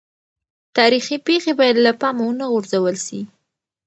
تاریخي 0.77 1.15
پېښې 1.27 1.53
باید 1.59 1.77
له 1.85 1.91
پامه 2.01 2.23
ونه 2.25 2.45
غورځول 2.51 2.95
سي. 3.05 3.19